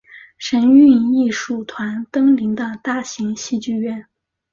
[0.35, 4.07] 神韵艺术团登临的大型戏剧院。